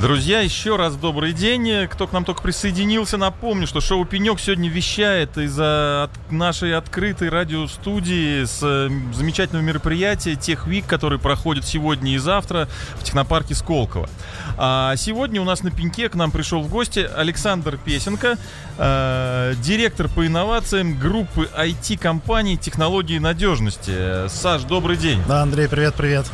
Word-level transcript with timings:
Друзья, 0.00 0.40
еще 0.42 0.76
раз 0.76 0.94
добрый 0.94 1.32
день. 1.32 1.88
Кто 1.88 2.06
к 2.06 2.12
нам 2.12 2.24
только 2.24 2.40
присоединился, 2.40 3.16
напомню, 3.16 3.66
что 3.66 3.80
шоу 3.80 4.04
«Пенек» 4.04 4.38
сегодня 4.38 4.70
вещает 4.70 5.36
из 5.36 5.58
от 5.58 6.10
нашей 6.30 6.76
открытой 6.76 7.30
радиостудии 7.30 8.44
с 8.44 8.60
э, 8.62 8.90
замечательного 9.12 9.64
мероприятия 9.64 10.36
«Техвик», 10.36 10.86
который 10.86 11.18
проходит 11.18 11.66
сегодня 11.66 12.14
и 12.14 12.18
завтра 12.18 12.68
в 12.94 13.02
технопарке 13.02 13.56
Сколково. 13.56 14.08
А 14.56 14.94
сегодня 14.94 15.40
у 15.40 15.44
нас 15.44 15.64
на 15.64 15.72
«Пеньке» 15.72 16.08
к 16.08 16.14
нам 16.14 16.30
пришел 16.30 16.62
в 16.62 16.68
гости 16.68 17.00
Александр 17.00 17.76
Песенко, 17.76 18.38
э, 18.78 19.54
директор 19.60 20.08
по 20.08 20.24
инновациям 20.24 20.96
группы 20.96 21.50
IT-компаний 21.56 22.56
«Технологии 22.56 23.18
надежности». 23.18 24.28
Саш, 24.28 24.62
добрый 24.62 24.96
день. 24.96 25.20
Да, 25.26 25.42
Андрей, 25.42 25.66
привет-привет. 25.66 26.26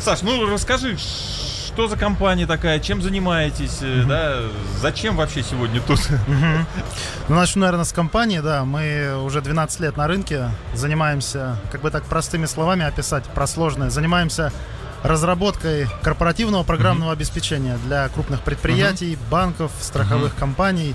Саш, 0.00 0.22
ну 0.22 0.44
расскажи, 0.50 0.96
что 1.74 1.88
за 1.88 1.96
компания 1.96 2.46
такая, 2.46 2.78
чем 2.78 3.02
занимаетесь, 3.02 3.80
mm-hmm. 3.80 4.06
да, 4.06 4.42
зачем 4.80 5.16
вообще 5.16 5.42
сегодня 5.42 5.80
тут? 5.80 5.98
Mm-hmm. 5.98 6.64
Ну, 7.28 7.36
начну, 7.36 7.62
наверное, 7.62 7.84
с 7.84 7.92
компании, 7.92 8.38
да, 8.38 8.64
мы 8.64 9.20
уже 9.24 9.40
12 9.40 9.80
лет 9.80 9.96
на 9.96 10.06
рынке, 10.06 10.50
занимаемся, 10.74 11.56
как 11.72 11.80
бы 11.80 11.90
так 11.90 12.04
простыми 12.04 12.46
словами 12.46 12.84
описать, 12.84 13.24
про 13.24 13.46
сложное, 13.48 13.90
занимаемся 13.90 14.52
разработкой 15.02 15.88
корпоративного 16.02 16.62
программного 16.62 17.10
mm-hmm. 17.10 17.14
обеспечения 17.14 17.78
для 17.86 18.08
крупных 18.08 18.42
предприятий, 18.42 19.18
банков, 19.30 19.72
страховых 19.80 20.36
компаний, 20.36 20.94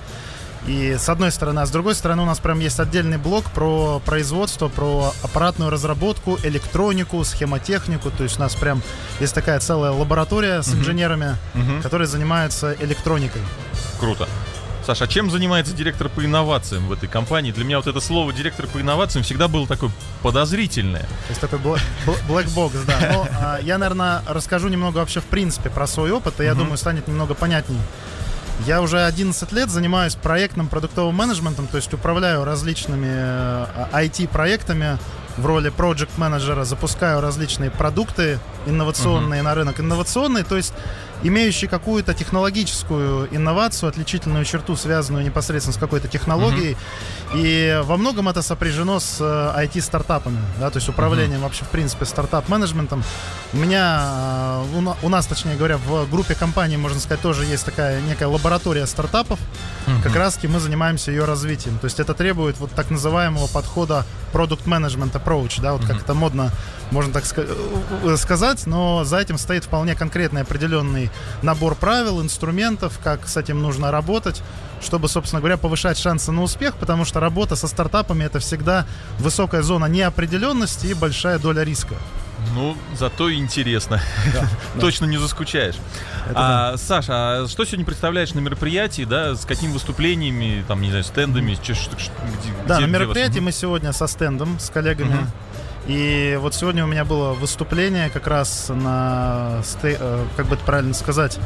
и 0.68 0.98
с 1.00 1.10
одной 1.10 1.32
стороны, 1.32 1.60
а 1.60 1.66
с 1.66 1.72
другой 1.72 1.96
стороны 1.96 2.22
у 2.22 2.26
нас 2.26 2.40
прям 2.40 2.60
есть 2.60 2.80
отдельный 2.80 3.18
блок 3.18 3.46
про 3.52 4.00
производство, 4.06 4.68
про 4.68 5.14
аппаратную 5.24 5.72
разработку, 5.72 6.38
электронику, 6.44 7.24
схемотехнику. 7.24 8.12
То 8.12 8.24
есть 8.24 8.38
у 8.38 8.42
нас 8.42 8.56
прям 8.56 8.82
есть 9.20 9.34
такая 9.34 9.60
целая 9.60 9.92
лаборатория 9.92 10.62
с 10.62 10.74
инженерами, 10.74 11.38
uh-huh. 11.54 11.82
которые 11.82 12.08
занимаются 12.08 12.76
электроникой. 12.80 13.42
Круто. 14.00 14.28
Саша, 14.86 15.04
а 15.04 15.08
чем 15.08 15.30
занимается 15.30 15.76
директор 15.76 16.10
по 16.10 16.26
инновациям 16.26 16.88
в 16.88 16.94
этой 16.94 17.08
компании? 17.08 17.52
Для 17.52 17.64
меня 17.64 17.78
вот 17.78 17.86
это 17.86 18.00
слово 18.00 18.34
директор 18.34 18.66
по 18.66 18.82
инновациям 18.82 19.24
всегда 19.24 19.48
было 19.48 19.68
такое 19.68 19.92
подозрительное. 20.24 21.04
То 21.04 21.30
есть 21.30 21.42
такой 21.42 21.60
black 21.60 22.48
box, 22.56 22.72
да. 22.88 22.98
Но 23.14 23.28
а, 23.40 23.60
я, 23.62 23.78
наверное, 23.78 24.24
расскажу 24.28 24.68
немного 24.68 24.98
вообще 24.98 25.20
в 25.20 25.26
принципе 25.26 25.70
про 25.70 25.86
свой 25.86 26.10
опыт, 26.10 26.40
и 26.42 26.44
я 26.44 26.56
думаю, 26.56 26.78
станет 26.78 27.08
немного 27.08 27.36
понятней. 27.36 27.78
Я 28.66 28.82
уже 28.82 29.04
11 29.06 29.52
лет 29.54 29.70
занимаюсь 29.70 30.16
проектным 30.16 30.68
продуктовым 30.68 31.16
менеджментом, 31.16 31.68
то 31.68 31.78
есть 31.78 31.94
управляю 31.94 32.44
различными 32.44 33.08
IT-проектами 33.94 34.96
э, 34.96 34.98
в 35.38 35.46
роли 35.46 35.70
проект 35.70 36.18
менеджера 36.18 36.66
запускаю 36.66 37.22
различные 37.22 37.72
продукты 37.72 38.40
инновационные 38.66 39.40
uh-huh. 39.40 39.46
на 39.46 39.56
рынок. 39.56 39.80
Инновационные, 39.80 40.44
то 40.44 40.58
есть 40.58 40.74
имеющие 41.24 41.70
какую-то 41.70 42.14
технологическую 42.14 43.28
инновацию, 43.36 43.90
отличительную 43.90 44.46
черту, 44.46 44.76
связанную 44.76 45.26
непосредственно 45.26 45.74
с 45.74 45.78
какой-то 45.78 46.08
технологией. 46.08 46.78
Uh-huh. 47.34 47.36
И 47.36 47.82
во 47.84 47.98
многом 47.98 48.30
это 48.30 48.42
сопряжено 48.42 49.00
с 49.00 49.20
IT-стартапами, 49.22 50.38
э, 50.38 50.60
да, 50.60 50.70
то 50.70 50.78
есть 50.78 50.90
управлением 50.90 51.40
uh-huh. 51.40 51.44
вообще, 51.44 51.66
в 51.66 51.70
принципе, 51.70 52.06
стартап-менеджментом. 52.06 53.04
У 53.54 53.58
меня, 53.58 54.64
э, 54.74 54.94
у 55.04 55.10
нас, 55.10 55.28
точнее 55.28 55.56
говоря, 55.56 55.78
в 55.78 56.10
группе 56.10 56.36
компаний, 56.36 56.78
можно 56.78 57.00
сказать, 57.00 57.22
тоже 57.22 57.46
есть 57.46 57.66
такая 57.66 58.02
некая 58.02 58.28
лаборатория 58.28 58.86
стартапов. 58.88 59.40
Uh-huh. 59.86 60.02
Как 60.02 60.16
раз-таки 60.16 60.48
мы 60.48 60.60
занимаемся 60.60 61.12
ее 61.12 61.26
развитием. 61.26 61.78
То 61.80 61.86
есть 61.86 62.00
это 62.00 62.14
требует 62.14 62.58
вот 62.60 62.72
так 62.72 62.90
называемого 62.90 63.48
подхода 63.48 64.06
product 64.34 64.66
management 64.66 65.12
approach, 65.14 65.62
да, 65.62 65.74
вот 65.74 65.82
uh-huh. 65.82 65.88
как 65.88 66.02
это 66.02 66.14
модно, 66.14 66.52
можно 66.92 67.14
так 67.14 67.24
э, 67.36 68.18
сказать, 68.18 68.66
но 68.66 69.04
за 69.04 69.18
этим 69.18 69.38
стоит 69.38 69.66
вполне 69.66 69.96
конкретный 69.96 70.42
определенный 70.42 71.09
набор 71.42 71.76
правил, 71.76 72.22
инструментов, 72.22 73.00
как 73.04 73.28
с 73.28 73.38
этим 73.38 73.62
нужно 73.62 73.92
работать, 73.92 74.42
чтобы, 74.82 75.10
собственно 75.10 75.40
говоря, 75.40 75.58
повышать 75.58 75.98
шансы 75.98 76.32
на 76.32 76.44
успех, 76.44 76.76
потому 76.76 77.06
что 77.06 77.20
работа 77.20 77.56
со 77.56 77.68
стартапами 77.68 78.24
это 78.24 78.40
всегда 78.40 78.86
высокая 79.20 79.62
зона 79.62 79.86
неопределенности 79.86 80.88
и 80.88 80.94
большая 80.94 81.40
доля 81.40 81.64
риска. 81.64 81.96
Ну, 82.56 82.76
зато 82.98 83.34
интересно. 83.34 84.02
Да, 84.34 84.48
Точно 84.80 85.06
не 85.06 85.18
заскучаешь. 85.18 85.76
А, 86.34 86.72
да. 86.72 86.78
Саша, 86.78 87.14
а 87.14 87.48
что 87.48 87.66
сегодня 87.66 87.86
представляешь 87.86 88.34
на 88.34 88.40
мероприятии, 88.40 89.04
да, 89.04 89.36
с 89.36 89.46
какими 89.46 89.72
выступлениями, 89.72 90.64
там, 90.68 90.82
не 90.82 90.90
знаю, 90.90 91.04
стендами? 91.04 91.56
Что, 91.56 91.74
что, 91.74 91.96
где, 91.98 92.54
да, 92.68 92.78
где, 92.78 92.86
на 92.86 92.90
мероприятии 92.90 93.40
вас? 93.40 93.46
мы 93.46 93.52
сегодня 93.52 93.92
со 93.92 94.08
стендом, 94.08 94.60
с 94.60 94.70
коллегами. 94.70 95.16
Угу. 95.16 95.28
И 95.88 96.38
вот 96.40 96.54
сегодня 96.54 96.84
у 96.84 96.88
меня 96.88 97.06
было 97.06 97.34
выступление 97.34 98.10
как 98.10 98.28
раз 98.28 98.70
на, 98.70 99.62
э, 99.84 100.26
как 100.38 100.46
бы 100.48 100.56
это 100.56 100.64
правильно 100.64 100.94
сказать, 100.94 101.40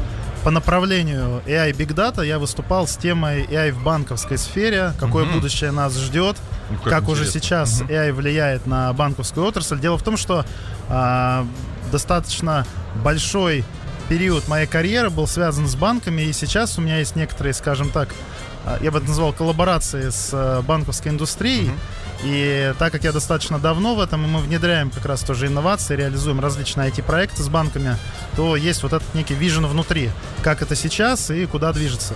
по 0.44 0.50
направлению 0.50 1.42
AI 1.46 1.72
Big 1.72 1.94
Data 1.94 2.24
я 2.24 2.38
выступал 2.38 2.86
с 2.86 2.96
темой 2.96 3.44
AI 3.44 3.72
в 3.72 3.82
банковской 3.82 4.36
сфере, 4.36 4.92
какое 5.00 5.24
угу. 5.24 5.34
будущее 5.34 5.70
нас 5.70 5.96
ждет, 5.98 6.36
ну, 6.70 6.76
как, 6.76 6.92
как 6.92 7.08
уже 7.08 7.24
сейчас 7.24 7.80
угу. 7.80 7.90
AI 7.90 8.12
влияет 8.12 8.66
на 8.66 8.92
банковскую 8.92 9.46
отрасль. 9.46 9.80
Дело 9.80 9.96
в 9.96 10.02
том, 10.02 10.18
что 10.18 10.44
а, 10.90 11.46
достаточно 11.90 12.66
большой 13.02 13.64
период 14.10 14.46
моей 14.46 14.66
карьеры 14.66 15.08
был 15.08 15.26
связан 15.26 15.66
с 15.66 15.76
банками, 15.76 16.20
и 16.20 16.32
сейчас 16.34 16.76
у 16.78 16.82
меня 16.82 16.98
есть 16.98 17.16
некоторые, 17.16 17.54
скажем 17.54 17.88
так, 17.88 18.10
а, 18.66 18.78
я 18.82 18.90
бы 18.90 18.98
это 18.98 19.08
назвал 19.08 19.32
коллаборации 19.32 20.10
с 20.10 20.28
э, 20.32 20.60
банковской 20.60 21.10
индустрией. 21.10 21.68
Uh-huh. 21.68 21.78
И 22.24 22.72
так 22.78 22.90
как 22.90 23.04
я 23.04 23.12
достаточно 23.12 23.58
давно 23.58 23.94
в 23.94 24.00
этом, 24.00 24.24
и 24.24 24.26
мы 24.26 24.40
внедряем 24.40 24.90
как 24.90 25.04
раз 25.04 25.20
тоже 25.20 25.46
инновации, 25.46 25.94
реализуем 25.94 26.40
различные 26.40 26.90
IT-проекты 26.90 27.42
с 27.42 27.48
банками, 27.48 27.98
то 28.34 28.56
есть 28.56 28.82
вот 28.82 28.94
этот 28.94 29.14
некий 29.14 29.34
вижен 29.34 29.66
внутри, 29.66 30.10
как 30.42 30.62
это 30.62 30.74
сейчас 30.74 31.30
и 31.30 31.44
куда 31.44 31.72
движется. 31.72 32.14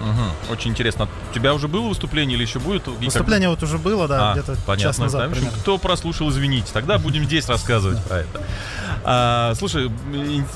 Угу. 0.00 0.52
Очень 0.52 0.70
интересно. 0.70 1.08
У 1.30 1.34
тебя 1.34 1.54
уже 1.54 1.68
было 1.68 1.88
выступление 1.88 2.36
или 2.36 2.42
еще 2.42 2.58
будет? 2.58 2.86
Выступление 2.86 3.48
как... 3.50 3.60
вот 3.60 3.68
уже 3.68 3.78
было, 3.78 4.08
да, 4.08 4.30
а, 4.30 4.32
где-то 4.34 4.56
понятно, 4.66 4.82
час 4.82 4.98
назад. 4.98 5.30
Да, 5.30 5.50
кто 5.60 5.78
прослушал, 5.78 6.30
извините. 6.30 6.70
Тогда 6.72 6.98
будем 6.98 7.24
здесь 7.24 7.48
рассказывать 7.48 8.02
про 8.04 8.18
это. 8.20 8.42
А, 9.04 9.54
слушай, 9.54 9.90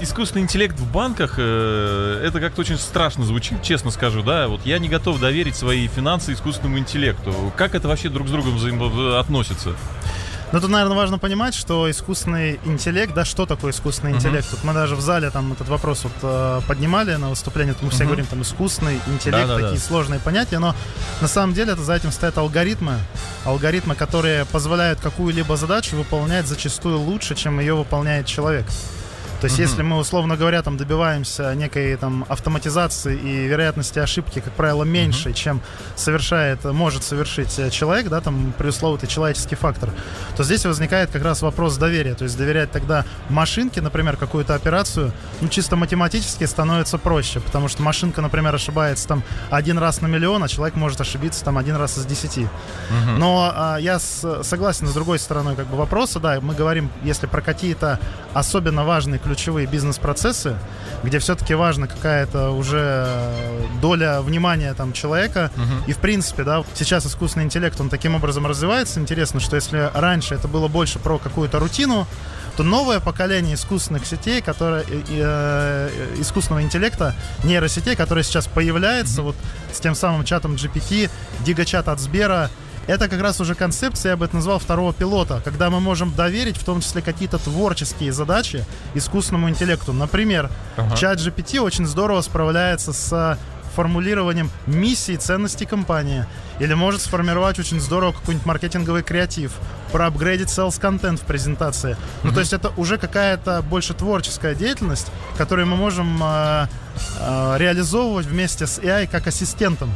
искусственный 0.00 0.42
интеллект 0.42 0.78
в 0.78 0.90
банках, 0.90 1.34
э, 1.38 2.22
это 2.26 2.40
как-то 2.40 2.60
очень 2.60 2.78
страшно 2.78 3.24
звучит, 3.24 3.62
честно 3.62 3.90
скажу, 3.90 4.22
да. 4.22 4.48
Вот 4.48 4.64
я 4.64 4.78
не 4.78 4.88
готов 4.88 5.20
доверить 5.20 5.56
свои 5.56 5.88
финансы 5.88 6.32
искусственному 6.32 6.78
интеллекту. 6.78 7.52
Как 7.56 7.74
это 7.74 7.88
вообще 7.88 8.08
друг 8.08 8.28
с 8.28 8.30
другом 8.30 8.56
взаимоотносится? 8.56 9.74
Но 10.54 10.60
тут, 10.60 10.70
наверное, 10.70 10.96
важно 10.96 11.18
понимать, 11.18 11.52
что 11.52 11.90
искусственный 11.90 12.60
интеллект, 12.64 13.12
да, 13.12 13.24
что 13.24 13.44
такое 13.44 13.72
искусственный 13.72 14.12
uh-huh. 14.12 14.18
интеллект? 14.18 14.46
Вот 14.52 14.62
мы 14.62 14.72
даже 14.72 14.94
в 14.94 15.00
зале 15.00 15.28
там 15.30 15.52
этот 15.52 15.68
вопрос 15.68 16.04
вот 16.04 16.12
э, 16.22 16.60
поднимали 16.68 17.16
на 17.16 17.30
выступлении, 17.30 17.74
мы 17.82 17.90
все 17.90 18.04
uh-huh. 18.04 18.06
говорим 18.06 18.26
там 18.26 18.40
искусственный 18.42 19.00
интеллект, 19.08 19.48
да, 19.48 19.56
такие 19.56 19.80
да. 19.80 19.84
сложные 19.84 20.20
понятия, 20.20 20.60
но 20.60 20.76
на 21.20 21.26
самом 21.26 21.54
деле 21.54 21.72
это 21.72 21.82
за 21.82 21.96
этим 21.96 22.12
стоят 22.12 22.38
алгоритмы, 22.38 23.00
алгоритмы, 23.44 23.96
которые 23.96 24.44
позволяют 24.44 25.00
какую-либо 25.00 25.56
задачу 25.56 25.96
выполнять 25.96 26.46
зачастую 26.46 27.00
лучше, 27.00 27.34
чем 27.34 27.58
ее 27.58 27.74
выполняет 27.74 28.26
человек. 28.26 28.66
То 29.40 29.46
есть, 29.46 29.58
uh-huh. 29.58 29.62
если 29.62 29.82
мы, 29.82 29.98
условно 29.98 30.36
говоря, 30.36 30.62
там 30.62 30.76
добиваемся 30.76 31.54
некой 31.54 31.96
там 31.96 32.24
автоматизации 32.28 33.16
и 33.16 33.46
вероятности 33.46 33.98
ошибки, 33.98 34.40
как 34.40 34.52
правило, 34.54 34.84
меньше, 34.84 35.30
uh-huh. 35.30 35.34
чем 35.34 35.60
совершает, 35.96 36.64
может 36.64 37.04
совершить 37.04 37.58
э, 37.58 37.70
человек, 37.70 38.08
да, 38.08 38.20
там 38.20 38.52
пресловутый 38.56 39.08
человеческий 39.08 39.54
фактор, 39.54 39.90
то 40.36 40.44
здесь 40.44 40.64
возникает 40.64 41.10
как 41.10 41.22
раз 41.22 41.42
вопрос 41.42 41.76
доверия. 41.76 42.14
То 42.14 42.24
есть 42.24 42.36
доверять 42.36 42.70
тогда 42.70 43.04
машинке, 43.28 43.80
например, 43.80 44.16
какую-то 44.16 44.54
операцию, 44.54 45.12
ну, 45.40 45.48
чисто 45.48 45.76
математически 45.76 46.44
становится 46.44 46.98
проще, 46.98 47.40
потому 47.40 47.68
что 47.68 47.82
машинка, 47.82 48.22
например, 48.22 48.54
ошибается 48.54 49.08
там 49.08 49.22
один 49.50 49.78
раз 49.78 50.00
на 50.00 50.06
миллион, 50.06 50.42
а 50.42 50.48
человек 50.48 50.76
может 50.76 51.00
ошибиться 51.00 51.44
там 51.44 51.58
один 51.58 51.76
раз 51.76 51.98
из 51.98 52.06
десяти. 52.06 52.42
Uh-huh. 52.42 53.18
Но 53.18 53.52
а, 53.54 53.76
я 53.78 53.98
с, 53.98 54.42
согласен 54.42 54.86
с 54.86 54.92
другой 54.92 55.18
стороной 55.18 55.56
как 55.56 55.66
бы 55.66 55.76
вопроса, 55.76 56.20
да, 56.20 56.40
мы 56.40 56.54
говорим, 56.54 56.90
если 57.02 57.26
про 57.26 57.40
какие-то 57.40 57.98
особенно 58.32 58.84
важные 58.84 59.18
ключевые 59.24 59.66
бизнес-процессы, 59.66 60.56
где 61.02 61.18
все-таки 61.18 61.54
важна 61.54 61.86
какая-то 61.86 62.50
уже 62.50 63.08
доля 63.80 64.20
внимания 64.20 64.72
там 64.74 64.92
человека. 64.92 65.50
Uh-huh. 65.56 65.88
И 65.88 65.92
в 65.92 65.98
принципе, 65.98 66.44
да, 66.44 66.62
сейчас 66.74 67.06
искусственный 67.06 67.46
интеллект, 67.46 67.80
он 67.80 67.88
таким 67.88 68.14
образом 68.14 68.46
развивается. 68.46 69.00
Интересно, 69.00 69.40
что 69.40 69.56
если 69.56 69.90
раньше 69.94 70.34
это 70.34 70.46
было 70.46 70.68
больше 70.68 70.98
про 70.98 71.18
какую-то 71.18 71.58
рутину, 71.58 72.06
то 72.56 72.62
новое 72.62 73.00
поколение 73.00 73.54
искусственных 73.54 74.06
сетей, 74.06 74.40
которое, 74.40 74.82
э, 74.82 75.02
э, 75.08 76.14
искусственного 76.20 76.62
интеллекта, 76.62 77.14
нейросетей, 77.42 77.96
которое 77.96 78.22
сейчас 78.22 78.46
появляется 78.46 79.20
mm-hmm. 79.20 79.24
вот 79.24 79.36
с 79.72 79.80
тем 79.80 79.94
самым 79.94 80.24
чатом 80.24 80.54
GPT, 80.54 81.10
гигачат 81.44 81.88
от 81.88 81.98
Сбера, 81.98 82.50
это 82.86 83.08
как 83.08 83.20
раз 83.20 83.40
уже 83.40 83.54
концепция, 83.54 84.10
я 84.10 84.16
бы 84.16 84.26
это 84.26 84.36
назвал, 84.36 84.58
второго 84.58 84.92
пилота, 84.92 85.40
когда 85.44 85.70
мы 85.70 85.80
можем 85.80 86.12
доверить 86.14 86.56
в 86.56 86.64
том 86.64 86.80
числе 86.80 87.02
какие-то 87.02 87.38
творческие 87.38 88.12
задачи 88.12 88.64
искусственному 88.94 89.48
интеллекту. 89.48 89.92
Например, 89.92 90.50
ага. 90.76 90.96
чат 90.96 91.18
GPT 91.18 91.60
очень 91.60 91.86
здорово 91.86 92.20
справляется 92.20 92.92
с 92.92 93.38
формулированием 93.74 94.50
миссии 94.66 95.14
и 95.14 95.16
ценностей 95.16 95.66
компании. 95.66 96.26
Или 96.60 96.74
может 96.74 97.02
сформировать 97.02 97.58
очень 97.58 97.80
здорово 97.80 98.12
какой-нибудь 98.12 98.46
маркетинговый 98.46 99.02
креатив, 99.02 99.52
проапгрейдить 99.92 100.48
sales 100.48 100.80
контент 100.80 101.20
в 101.20 101.24
презентации. 101.24 101.92
Mm-hmm. 101.92 102.20
Ну, 102.22 102.32
то 102.32 102.40
есть 102.40 102.52
это 102.52 102.72
уже 102.76 102.96
какая-то 102.96 103.62
больше 103.62 103.92
творческая 103.94 104.54
деятельность, 104.54 105.08
которую 105.36 105.66
мы 105.66 105.76
можем 105.76 106.22
э, 106.22 106.68
э, 107.18 107.54
реализовывать 107.58 108.26
вместе 108.26 108.66
с 108.66 108.78
AI 108.78 109.08
как 109.08 109.26
ассистентом. 109.26 109.90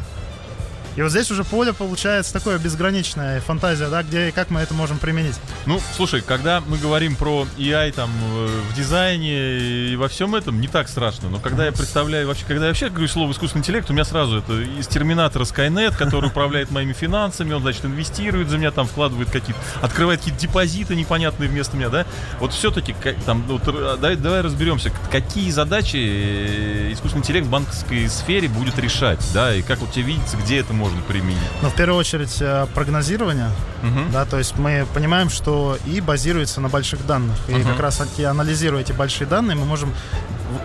И 0.96 1.02
вот 1.02 1.11
здесь 1.11 1.31
уже 1.31 1.44
поле 1.44 1.73
получается 1.73 2.32
такое 2.32 2.58
безграничная 2.58 3.40
фантазия, 3.40 3.88
да, 3.88 4.02
где 4.02 4.29
и 4.29 4.32
как 4.32 4.50
мы 4.50 4.61
это 4.61 4.75
можем 4.75 4.99
применить. 4.99 5.37
Ну, 5.67 5.81
слушай, 5.96 6.20
когда 6.20 6.61
мы 6.61 6.79
говорим 6.79 7.17
про 7.17 7.46
AI 7.56 7.93
там 7.93 8.11
э, 8.23 8.61
в 8.70 8.76
дизайне 8.76 9.58
и 9.90 9.96
во 9.96 10.08
всем 10.08 10.35
этом, 10.35 10.61
не 10.61 10.69
так 10.69 10.88
страшно. 10.88 11.29
Но 11.29 11.38
когда 11.38 11.67
я 11.67 11.73
представляю 11.73 12.26
вообще, 12.26 12.44
когда 12.46 12.64
я 12.64 12.70
вообще 12.70 12.88
говорю 12.88 13.08
слово 13.08 13.32
искусственный 13.32 13.61
интеллект, 13.61 13.88
у 13.90 13.93
меня 13.93 14.05
сразу 14.05 14.38
это 14.38 14.61
из 14.61 14.87
терминатора 14.87 15.44
Skynet, 15.44 15.96
который 15.96 16.29
управляет 16.31 16.70
моими 16.70 16.93
финансами, 16.93 17.52
он, 17.52 17.62
значит, 17.62 17.85
инвестирует 17.85 18.49
за 18.49 18.58
меня, 18.58 18.70
там 18.70 18.87
вкладывает 18.87 19.31
какие-то, 19.31 19.61
открывает 19.82 20.20
какие-то 20.20 20.40
депозиты 20.40 20.94
непонятные 20.96 21.49
вместо 21.49 21.76
меня, 21.76 21.88
да? 21.88 22.06
Вот 22.40 22.52
все-таки, 22.52 22.94
там, 23.26 23.43
вот, 23.43 23.64
давай, 23.64 24.17
давай 24.17 24.40
разберемся, 24.40 24.90
какие 25.11 25.50
задачи 25.50 25.96
э, 25.96 26.93
искусственный 26.93 27.23
интеллект 27.23 27.46
в 27.46 27.50
банковской 27.50 28.08
сфере 28.08 28.49
будет 28.49 28.79
решать, 28.79 29.25
да, 29.35 29.55
и 29.55 29.62
как 29.62 29.79
вот 29.79 29.93
тебе 29.93 30.05
видится, 30.05 30.37
где 30.37 30.58
это 30.58 30.73
может 30.73 30.88
можно 30.88 31.02
применить? 31.06 31.38
Ну, 31.62 31.69
в 31.69 31.75
первую 31.75 31.99
очередь, 31.99 32.37
э, 32.40 32.67
прогнозирование. 32.75 33.50
Угу. 33.82 34.12
Да, 34.12 34.25
то 34.25 34.38
есть 34.38 34.56
мы 34.58 34.87
понимаем, 34.94 35.31
что 35.31 35.79
и 35.87 36.00
базируется 36.00 36.61
на 36.61 36.69
больших 36.69 37.06
данных. 37.06 37.37
И 37.49 37.55
угу. 37.55 37.69
как 37.69 37.81
раз 37.81 38.00
анализируя 38.19 38.82
эти 38.82 38.93
большие 38.93 39.26
данные, 39.26 39.56
мы 39.56 39.64
можем 39.64 39.93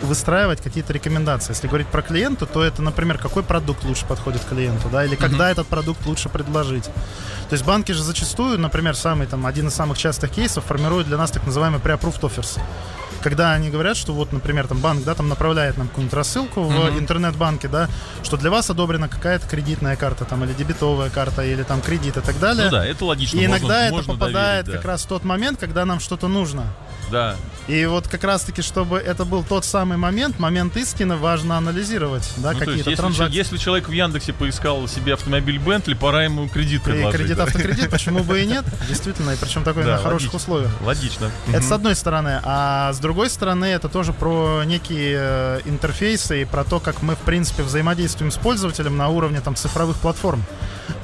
выстраивать 0.01 0.61
какие-то 0.61 0.93
рекомендации. 0.93 1.51
Если 1.51 1.67
говорить 1.67 1.87
про 1.87 2.01
клиента, 2.01 2.45
то 2.45 2.63
это, 2.63 2.81
например, 2.81 3.17
какой 3.17 3.43
продукт 3.43 3.83
лучше 3.83 4.05
подходит 4.05 4.43
клиенту, 4.45 4.87
да, 4.89 5.03
или 5.03 5.15
когда 5.15 5.49
uh-huh. 5.49 5.51
этот 5.51 5.67
продукт 5.67 6.05
лучше 6.05 6.29
предложить. 6.29 6.85
То 6.85 7.53
есть 7.53 7.65
банки 7.65 7.91
же 7.91 8.01
зачастую, 8.01 8.59
например, 8.59 8.95
самый 8.95 9.27
там 9.27 9.45
один 9.45 9.67
из 9.67 9.73
самых 9.73 9.97
частых 9.97 10.31
кейсов 10.31 10.63
формируют 10.63 11.07
для 11.07 11.17
нас 11.17 11.31
так 11.31 11.45
называемый 11.45 11.79
pre-approved 11.81 12.21
offers 12.21 12.59
когда 13.23 13.53
они 13.53 13.69
говорят, 13.69 13.97
что 13.97 14.13
вот, 14.13 14.31
например, 14.33 14.67
там 14.67 14.79
банк, 14.79 15.03
да, 15.03 15.15
там 15.15 15.29
направляет 15.29 15.77
нам 15.77 15.87
какую-нибудь 15.87 16.13
рассылку 16.13 16.59
mm-hmm. 16.59 16.91
в 16.91 16.99
интернет-банке, 16.99 17.67
да, 17.67 17.89
что 18.21 18.37
для 18.37 18.51
вас 18.51 18.69
одобрена 18.69 19.07
какая-то 19.07 19.47
кредитная 19.47 19.95
карта 19.95 20.25
там 20.25 20.43
или 20.43 20.53
дебетовая 20.53 21.09
карта 21.09 21.43
или 21.43 21.63
там 21.63 21.81
кредит 21.81 22.17
и 22.17 22.21
так 22.21 22.39
далее. 22.39 22.65
Ну 22.65 22.71
да, 22.71 22.85
это 22.85 23.05
логично. 23.05 23.39
И 23.39 23.45
иногда 23.45 23.67
можно, 23.67 23.73
это 23.73 23.93
можно 23.93 24.13
попадает 24.13 24.65
доверить, 24.65 24.65
да. 24.65 24.77
как 24.77 24.85
раз 24.85 25.03
в 25.03 25.07
тот 25.07 25.23
момент, 25.23 25.59
когда 25.59 25.85
нам 25.85 25.99
что-то 25.99 26.27
нужно. 26.27 26.67
Да. 27.11 27.35
И 27.67 27.85
вот 27.85 28.07
как 28.07 28.23
раз-таки, 28.23 28.61
чтобы 28.61 28.97
это 28.97 29.23
был 29.23 29.43
тот 29.43 29.63
самый 29.63 29.97
момент, 29.97 30.39
момент 30.39 30.75
истины, 30.75 31.15
важно 31.15 31.57
анализировать, 31.57 32.29
да, 32.37 32.51
ну, 32.51 32.59
какие-то 32.59 32.89
есть, 32.89 32.99
транзакции. 33.01 33.37
Если, 33.37 33.53
если 33.53 33.63
человек 33.63 33.87
в 33.87 33.91
Яндексе 33.91 34.33
поискал 34.33 34.85
себе 34.87 35.13
автомобиль 35.13 35.59
Бентли, 35.59 35.93
пора 35.93 36.23
ему 36.23 36.49
кредит 36.49 36.83
предложить. 36.83 37.13
И 37.13 37.17
кредит 37.17 37.37
да? 37.37 37.43
автокредит, 37.43 37.89
почему 37.89 38.23
бы 38.23 38.41
и 38.41 38.45
нет, 38.47 38.65
действительно, 38.89 39.31
и 39.31 39.37
причем 39.37 39.63
такой 39.63 39.85
на 39.85 39.97
хороших 39.97 40.33
условиях. 40.33 40.71
Логично. 40.81 41.31
Это 41.47 41.61
с 41.61 41.71
одной 41.71 41.95
стороны. 41.95 42.41
А 42.43 42.91
с 42.91 42.99
другой 42.99 43.12
стороны, 43.29 43.65
это 43.65 43.89
тоже 43.89 44.13
про 44.13 44.63
некие 44.65 45.17
э, 45.19 45.59
интерфейсы 45.65 46.41
и 46.41 46.45
про 46.45 46.63
то, 46.63 46.79
как 46.79 47.01
мы, 47.01 47.15
в 47.15 47.19
принципе, 47.19 47.63
взаимодействуем 47.63 48.31
с 48.31 48.37
пользователем 48.37 48.97
на 48.97 49.09
уровне 49.09 49.41
там 49.41 49.55
цифровых 49.55 49.97
платформ. 49.97 50.43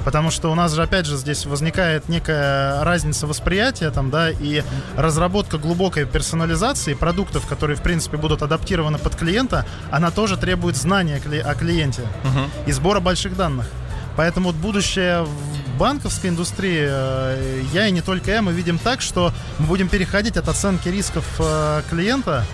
Потому 0.04 0.30
что 0.30 0.50
у 0.50 0.54
нас 0.54 0.72
же, 0.74 0.82
опять 0.82 1.06
же, 1.06 1.16
здесь 1.16 1.46
возникает 1.46 2.08
некая 2.08 2.82
разница 2.84 3.26
восприятия 3.26 3.90
там, 3.90 4.10
да, 4.10 4.30
и 4.30 4.62
разработка 4.96 5.58
глубокой 5.58 6.06
персонализации 6.06 6.94
продуктов, 6.94 7.46
которые, 7.46 7.76
в 7.76 7.82
принципе, 7.82 8.16
будут 8.16 8.42
адаптированы 8.42 8.98
под 8.98 9.16
клиента, 9.16 9.66
она 9.90 10.10
тоже 10.10 10.36
требует 10.36 10.76
знания 10.76 11.20
о 11.44 11.54
клиенте 11.54 12.02
uh-huh. 12.02 12.48
и 12.66 12.72
сбора 12.72 13.00
больших 13.00 13.36
данных. 13.36 13.66
Поэтому 14.16 14.48
вот 14.48 14.56
будущее 14.56 15.22
в 15.22 15.59
банковской 15.80 16.28
индустрии, 16.28 16.84
э, 16.86 17.62
я 17.72 17.86
и 17.86 17.90
не 17.90 18.02
только 18.02 18.30
я, 18.30 18.42
мы 18.42 18.52
видим 18.52 18.78
так, 18.78 19.00
что 19.00 19.32
мы 19.58 19.66
будем 19.66 19.88
переходить 19.88 20.36
от 20.36 20.46
оценки 20.46 20.90
рисков 20.90 21.24
э, 21.38 21.80
клиента 21.88 22.44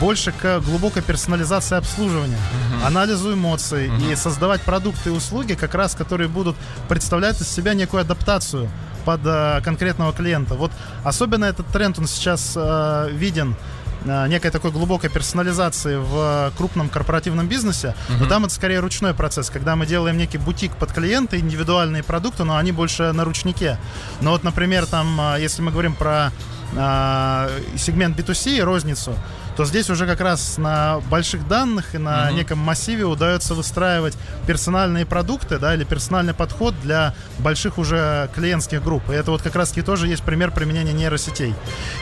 больше 0.00 0.32
к 0.32 0.58
глубокой 0.58 1.00
персонализации 1.02 1.78
обслуживания, 1.78 2.36
uh-huh. 2.36 2.88
анализу 2.88 3.34
эмоций 3.34 3.86
uh-huh. 3.86 4.12
и 4.12 4.16
создавать 4.16 4.62
продукты 4.62 5.10
и 5.10 5.12
услуги, 5.12 5.54
как 5.54 5.76
раз 5.76 5.94
которые 5.94 6.26
будут 6.26 6.56
представлять 6.88 7.40
из 7.40 7.48
себя 7.48 7.74
некую 7.74 8.00
адаптацию 8.00 8.68
под 9.04 9.20
э, 9.26 9.60
конкретного 9.62 10.12
клиента. 10.12 10.54
Вот 10.54 10.72
особенно 11.04 11.44
этот 11.44 11.68
тренд 11.68 12.00
он 12.00 12.08
сейчас 12.08 12.58
виден 13.12 13.54
некой 14.04 14.50
такой 14.50 14.70
глубокой 14.70 15.10
персонализации 15.10 15.96
в 15.96 16.52
крупном 16.56 16.88
корпоративном 16.88 17.48
бизнесе, 17.48 17.94
uh-huh. 18.08 18.20
но 18.20 18.26
там 18.26 18.44
это 18.44 18.54
скорее 18.54 18.80
ручной 18.80 19.14
процесс, 19.14 19.50
когда 19.50 19.76
мы 19.76 19.86
делаем 19.86 20.16
некий 20.16 20.38
бутик 20.38 20.76
под 20.76 20.92
клиента, 20.92 21.38
индивидуальные 21.38 22.02
продукты, 22.02 22.44
но 22.44 22.56
они 22.56 22.72
больше 22.72 23.12
на 23.12 23.24
ручнике. 23.24 23.78
Но 24.20 24.30
вот, 24.32 24.44
например, 24.44 24.86
там, 24.86 25.20
э, 25.20 25.40
если 25.40 25.62
мы 25.62 25.70
говорим 25.70 25.94
про 25.94 26.32
э, 26.74 27.60
сегмент 27.76 28.18
B2C, 28.18 28.62
розницу, 28.62 29.14
то 29.56 29.64
здесь 29.64 29.90
уже 29.90 30.06
как 30.06 30.20
раз 30.20 30.58
на 30.58 31.00
больших 31.10 31.46
данных 31.48 31.94
и 31.94 31.98
на 31.98 32.28
угу. 32.28 32.36
неком 32.36 32.58
массиве 32.58 33.04
удается 33.04 33.54
выстраивать 33.54 34.16
персональные 34.46 35.06
продукты, 35.06 35.58
да, 35.58 35.74
или 35.74 35.84
персональный 35.84 36.34
подход 36.34 36.74
для 36.82 37.14
больших 37.38 37.78
уже 37.78 38.30
клиентских 38.34 38.82
групп. 38.82 39.10
И 39.10 39.12
это 39.12 39.30
вот 39.30 39.42
как 39.42 39.54
раз-таки 39.56 39.82
тоже 39.82 40.08
есть 40.08 40.22
пример 40.22 40.50
применения 40.50 40.92
нейросетей. 40.92 41.54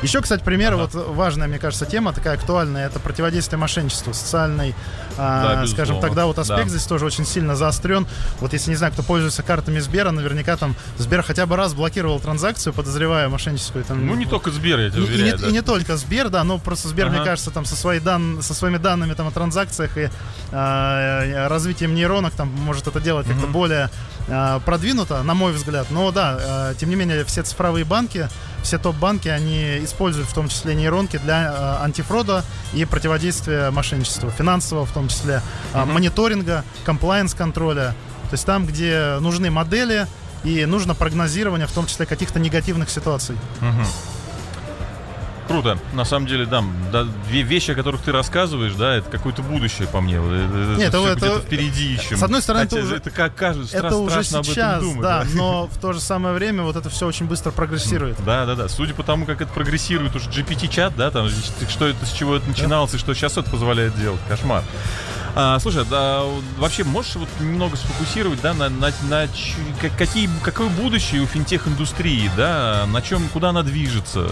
Еще, 0.03 0.21
кстати, 0.21 0.43
пример, 0.43 0.75
ага. 0.75 0.89
вот 0.93 1.09
важная, 1.17 1.49
мне 1.49 1.59
кажется, 1.59 1.87
тема, 1.87 2.13
такая 2.13 2.35
актуальная, 2.35 2.87
это 2.87 3.01
противодействие 3.01 3.59
мошенничеству, 3.59 4.15
социальный, 4.15 4.75
а, 5.17 5.63
да, 5.63 5.67
скажем, 5.67 6.01
тогда 6.01 6.27
вот 6.27 6.39
аспект 6.39 6.65
да. 6.65 6.69
здесь 6.69 6.85
тоже 6.85 7.05
очень 7.05 7.27
сильно 7.27 7.57
заострен. 7.57 8.07
Вот 8.41 8.53
если, 8.53 8.71
не 8.71 8.77
знаю, 8.77 8.93
кто 8.93 9.03
пользуется 9.03 9.43
картами 9.43 9.79
Сбера, 9.79 10.11
наверняка 10.11 10.57
там 10.57 10.75
Сбер 10.99 11.23
хотя 11.23 11.47
бы 11.47 11.57
раз 11.57 11.75
блокировал 11.75 12.21
транзакцию, 12.21 12.73
подозревая 12.73 13.29
мошенническую. 13.29 13.85
Там, 13.85 14.07
ну, 14.07 14.15
не 14.15 14.27
только 14.27 14.51
Сбер, 14.51 14.79
я 14.79 14.91
тебе 14.91 15.03
уверяю. 15.03 15.33
И, 15.33 15.37
и, 15.37 15.41
да. 15.41 15.49
и 15.49 15.53
не 15.53 15.63
только 15.63 15.97
Сбер, 15.97 16.29
да, 16.29 16.45
но 16.45 16.59
просто 16.59 16.89
Сбер, 16.89 17.07
ага. 17.07 17.17
мне 17.17 17.25
кажется, 17.25 17.40
кажется, 17.41 17.51
там 17.51 17.65
со, 17.65 17.77
своей 17.77 18.01
дан... 18.01 18.43
со 18.43 18.55
своими 18.55 18.77
данными 18.77 19.15
там, 19.15 19.27
о 19.27 19.31
транзакциях 19.31 19.97
и 19.97 20.11
э, 20.51 21.47
развитием 21.49 21.95
нейронок 21.95 22.35
там 22.35 22.49
может 22.49 22.87
это 22.87 23.01
делать 23.01 23.27
mm-hmm. 23.27 23.33
как-то 23.33 23.47
более 23.47 23.91
э, 24.29 24.61
продвинуто, 24.65 25.23
на 25.23 25.35
мой 25.35 25.53
взгляд. 25.53 25.87
Но 25.91 26.11
да, 26.13 26.71
э, 26.73 26.75
тем 26.79 26.91
не 26.91 26.97
менее, 26.97 27.25
все 27.25 27.43
цифровые 27.43 27.85
банки, 27.85 28.29
все 28.63 28.79
топ-банки, 28.79 29.29
они 29.29 29.83
используют 29.85 30.29
в 30.29 30.35
том 30.35 30.49
числе 30.49 30.75
нейронки 30.75 31.19
для 31.19 31.79
э, 31.81 31.85
антифрода 31.85 32.45
и 32.75 32.85
противодействия 32.85 33.71
мошенничеству, 33.71 34.31
финансового 34.31 34.85
в 34.85 34.93
том 34.93 35.09
числе, 35.09 35.41
э, 35.73 35.79
mm-hmm. 35.79 35.93
мониторинга, 35.93 36.65
комплайенс-контроля. 36.85 37.95
То 38.29 38.35
есть 38.35 38.45
там, 38.45 38.67
где 38.67 39.17
нужны 39.21 39.51
модели 39.51 40.07
и 40.45 40.67
нужно 40.67 40.95
прогнозирование, 40.95 41.67
в 41.67 41.73
том 41.73 41.87
числе 41.87 42.05
каких-то 42.07 42.39
негативных 42.39 42.91
ситуаций. 42.91 43.37
Mm-hmm. 43.61 43.87
Круто. 45.51 45.79
На 45.95 46.05
самом 46.05 46.29
деле, 46.29 46.47
да, 46.47 46.63
да, 46.93 47.05
две 47.29 47.43
вещи, 47.43 47.73
о 47.73 47.75
которых 47.75 48.03
ты 48.03 48.13
рассказываешь, 48.13 48.75
да, 48.75 48.95
это 48.95 49.11
какое-то 49.11 49.43
будущее 49.43 49.89
по 49.89 50.01
мне. 50.01 50.15
Это, 50.15 50.77
Нет, 50.79 50.95
это, 50.95 51.09
это, 51.09 51.41
впереди 51.41 51.87
еще. 51.87 52.17
С 52.17 52.23
одной 52.23 52.41
стороны, 52.41 52.67
Хотя 52.67 52.77
это 52.77 52.87
уже, 52.87 52.97
это 52.97 53.11
как 53.11 53.35
кажется, 53.35 53.77
это 53.77 53.97
уже 53.97 54.23
сейчас, 54.23 54.81
думать, 54.81 55.03
да, 55.03 55.25
да, 55.25 55.29
но 55.35 55.67
в 55.67 55.77
то 55.79 55.93
же 55.93 55.99
самое 55.99 56.37
время 56.37 56.63
вот 56.63 56.77
это 56.77 56.89
все 56.89 57.05
очень 57.05 57.27
быстро 57.27 57.51
прогрессирует. 57.51 58.17
Да, 58.25 58.47
да, 58.47 58.55
да. 58.55 58.69
Судя 58.69 58.95
по 58.95 59.03
тому, 59.03 59.27
как 59.27 59.41
это 59.41 59.53
прогрессирует 59.53 60.15
уже 60.15 60.31
GPT-чат, 60.31 60.95
да, 60.95 61.11
там, 61.11 61.29
что 61.69 61.89
это, 61.89 62.07
с 62.07 62.13
чего 62.13 62.37
это 62.37 62.47
начиналось, 62.47 62.93
да. 62.93 62.99
и 62.99 63.01
что 63.01 63.13
сейчас 63.15 63.37
это 63.37 63.51
позволяет 63.51 63.99
делать. 63.99 64.21
Кошмар. 64.29 64.63
А, 65.35 65.59
слушай, 65.59 65.85
да, 65.91 66.23
вообще 66.59 66.85
можешь 66.85 67.17
вот 67.17 67.29
немного 67.41 67.77
сфокусировать, 67.77 68.41
да, 68.41 68.55
на, 68.55 68.69
на, 68.69 68.93
на 69.09 69.29
какие, 69.97 70.31
какое 70.45 70.69
будущее 70.69 71.23
у 71.23 71.27
финтех-индустрии, 71.27 72.31
да, 72.37 72.87
на 72.87 73.03
чем, 73.03 73.29
куда 73.31 73.49
она 73.49 73.65
движется? 73.65 74.31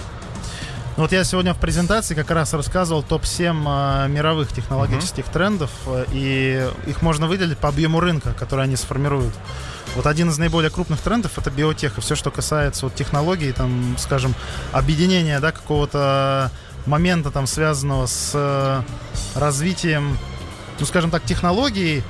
Ну, 0.98 1.04
вот 1.04 1.12
я 1.12 1.22
сегодня 1.22 1.54
в 1.54 1.58
презентации 1.58 2.16
как 2.16 2.28
раз 2.32 2.52
рассказывал 2.54 3.04
топ-7 3.04 3.62
а, 3.68 4.08
мировых 4.08 4.52
технологических 4.52 5.26
uh-huh. 5.26 5.32
трендов, 5.32 5.70
э, 5.86 6.06
и 6.10 6.68
их 6.88 7.02
можно 7.02 7.28
выделить 7.28 7.56
по 7.56 7.68
объему 7.68 8.00
рынка, 8.00 8.32
который 8.32 8.64
они 8.64 8.74
сформируют. 8.74 9.32
Вот 9.94 10.08
один 10.08 10.30
из 10.30 10.38
наиболех 10.38 10.72
крупных 10.72 11.00
трендов 11.00 11.38
это 11.38 11.52
биотех, 11.52 11.98
и 11.98 12.00
все, 12.00 12.16
что 12.16 12.32
касается 12.32 12.86
вот, 12.86 12.96
технологий, 12.96 13.52
там, 13.52 13.94
скажем, 13.96 14.34
объединения 14.72 15.38
да, 15.38 15.52
какого-то 15.52 16.50
момента, 16.84 17.30
там, 17.30 17.46
связанного 17.46 18.06
с 18.06 18.32
э, 18.34 18.82
развитием, 19.36 20.18
ну, 20.80 20.84
скажем 20.84 21.12
так, 21.12 21.22
технологий, 21.22 22.02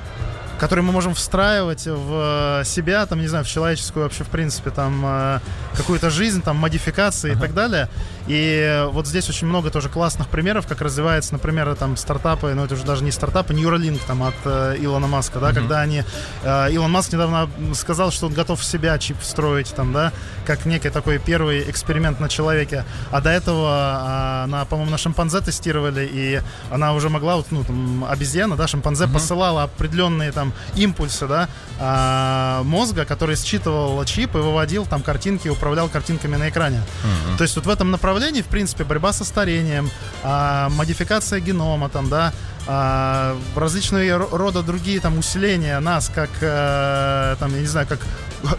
которые 0.59 0.85
мы 0.85 0.93
можем 0.93 1.15
встраивать 1.15 1.87
в 1.87 2.62
себя, 2.65 3.07
там, 3.07 3.21
не 3.21 3.29
знаю, 3.29 3.45
в 3.45 3.49
человеческую 3.49 4.05
вообще, 4.05 4.25
в 4.25 4.29
принципе, 4.29 4.71
там, 4.71 5.03
э, 5.05 5.41
какую-то 5.75 6.11
жизнь, 6.11 6.43
там, 6.43 6.57
модификации 6.57 7.33
uh-huh. 7.33 7.37
и 7.37 7.41
так 7.41 7.55
далее. 7.55 7.88
И 8.27 8.87
вот 8.93 9.07
здесь 9.07 9.29
очень 9.31 9.47
много 9.47 9.71
тоже 9.71 9.88
классных 9.88 10.29
примеров, 10.29 10.67
как 10.67 10.83
развивается, 10.83 11.33
например, 11.33 11.75
там, 11.77 11.97
стартапы, 11.97 12.53
ну, 12.55 12.65
это 12.65 12.75
уже 12.75 12.85
даже 12.85 13.05
не 13.05 13.11
стартапы, 13.11 13.55
Neuralink, 13.55 14.00
там, 14.07 14.23
от 14.23 14.35
э, 14.45 14.77
Илона 14.81 15.07
Маска, 15.07 15.38
да, 15.38 15.50
uh-huh. 15.50 15.55
когда 15.55 15.81
они... 15.81 16.03
Э, 16.43 16.71
Илон 16.71 16.91
Маск 16.91 17.12
недавно 17.12 17.49
сказал, 17.75 18.11
что 18.11 18.27
он 18.27 18.35
готов 18.35 18.61
в 18.61 18.65
себя 18.65 18.99
чип 18.99 19.19
встроить, 19.21 19.73
там, 19.75 19.93
да, 19.93 20.12
как 20.45 20.67
некий 20.67 20.91
такой 20.91 21.19
первый 21.19 21.71
эксперимент 21.71 22.21
на 22.21 22.29
человеке. 22.29 22.85
А 23.11 23.21
до 23.21 23.31
этого, 23.31 24.45
э, 24.45 24.47
на, 24.47 24.65
по-моему, 24.65 24.91
на 24.91 24.99
шимпанзе 24.99 25.41
тестировали, 25.41 26.09
и 26.12 26.43
она 26.71 26.95
уже 26.95 27.09
могла, 27.09 27.37
вот, 27.37 27.47
ну, 27.50 27.65
там, 27.65 28.05
обезьяна, 28.05 28.57
да, 28.57 28.67
шимпанзе 28.67 29.05
uh-huh. 29.05 29.12
посылала 29.12 29.62
определенные, 29.62 30.33
там, 30.33 30.48
там 30.49 30.52
импульсы, 30.76 31.26
да, 31.26 31.49
а, 31.78 32.62
мозга, 32.64 33.05
который 33.05 33.37
считывал 33.37 34.05
чип 34.05 34.35
и 34.35 34.38
выводил 34.38 34.87
там 34.87 35.02
картинки, 35.02 35.49
управлял 35.49 35.88
картинками 35.88 36.37
на 36.37 36.49
экране. 36.49 36.78
Mm-hmm. 36.78 37.37
То 37.37 37.43
есть 37.43 37.57
вот 37.57 37.67
в 37.67 37.71
этом 37.71 37.90
направлении, 37.90 38.43
в 38.43 38.47
принципе, 38.47 38.85
борьба 38.85 39.12
со 39.12 39.25
старением, 39.25 39.90
а, 40.23 40.69
модификация 40.71 41.40
генома, 41.40 41.88
там, 41.88 42.09
да, 42.09 42.33
а, 42.67 43.37
различные 43.57 44.17
рода 44.17 44.62
другие 44.62 45.00
там 45.00 45.19
усиления 45.19 45.78
нас, 45.81 46.11
как, 46.14 46.31
а, 46.43 47.37
там, 47.37 47.55
я 47.55 47.61
не 47.61 47.67
знаю, 47.67 47.87
как 47.87 48.00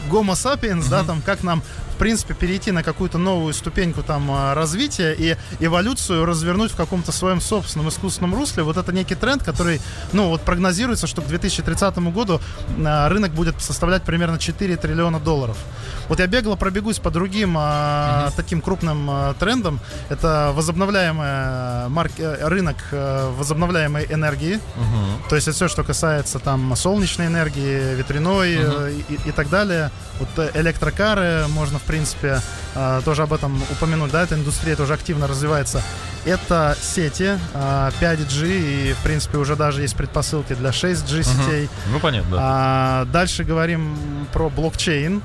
Homo 0.10 0.34
sapiens, 0.34 0.84
mm-hmm. 0.84 0.90
да, 0.90 1.04
там, 1.04 1.22
как 1.22 1.44
нам 1.44 1.64
принципе, 2.00 2.34
перейти 2.34 2.72
на 2.72 2.82
какую-то 2.82 3.20
новую 3.20 3.54
ступеньку 3.54 4.02
там 4.02 4.32
а, 4.32 4.56
развития 4.56 5.14
и 5.14 5.36
эволюцию 5.60 6.26
развернуть 6.26 6.72
в 6.72 6.76
каком-то 6.76 7.12
своем 7.12 7.42
собственном 7.42 7.90
искусственном 7.90 8.34
русле. 8.34 8.64
Вот 8.64 8.78
это 8.78 8.92
некий 8.92 9.16
тренд, 9.16 9.44
который, 9.44 9.80
ну, 10.14 10.30
вот 10.30 10.42
прогнозируется, 10.42 11.06
что 11.06 11.22
к 11.22 11.28
2030 11.28 11.98
году 12.12 12.42
а, 12.84 13.10
рынок 13.10 13.32
будет 13.34 13.62
составлять 13.62 14.04
примерно 14.04 14.40
4 14.40 14.78
триллиона 14.78 15.20
долларов. 15.20 15.58
Вот 16.08 16.20
я 16.20 16.28
бегло 16.28 16.56
пробегусь 16.56 16.98
по 16.98 17.12
другим 17.12 17.58
mm-hmm. 17.58 18.34
таким 18.36 18.62
крупным 18.62 19.36
трендам. 19.40 19.80
Это 20.08 20.52
возобновляемый 20.56 21.90
марк... 21.90 22.14
Э, 22.18 22.48
рынок 22.48 22.78
возобновляемой 22.92 24.08
энергии. 24.10 24.56
Mm-hmm. 24.56 25.30
То 25.30 25.36
есть 25.36 25.48
это 25.48 25.56
все, 25.56 25.68
что 25.68 25.84
касается 25.84 26.40
там 26.40 26.76
солнечной 26.76 27.28
энергии, 27.28 27.96
ветряной 27.96 28.56
mm-hmm. 28.56 29.04
и, 29.26 29.30
и 29.30 29.32
так 29.34 29.50
далее. 29.50 29.69
Вот 30.20 30.52
электрокары 30.54 31.48
можно 31.48 31.80
в 31.80 31.84
принципе, 31.84 32.42
а, 32.76 33.02
тоже 33.02 33.24
об 33.24 33.34
этом 33.34 33.62
упомянуть, 33.72 34.12
да, 34.12 34.24
эта 34.24 34.36
индустрия 34.36 34.76
тоже 34.76 34.94
активно 34.94 35.28
развивается. 35.28 35.82
Это 36.26 36.76
сети 36.82 37.38
5G, 37.54 38.44
а, 38.44 38.90
и, 38.90 38.94
в 38.94 39.04
принципе, 39.04 39.38
уже 39.38 39.56
даже 39.56 39.82
есть 39.82 39.96
предпосылки 39.96 40.54
для 40.54 40.72
6G 40.72 41.24
сетей. 41.24 41.66
Угу. 41.66 41.94
Ну, 41.94 42.00
понятно, 42.00 42.32
да. 42.32 42.38
А, 42.42 43.06
дальше 43.06 43.44
говорим 43.44 44.28
про 44.34 44.50
блокчейн. 44.50 45.22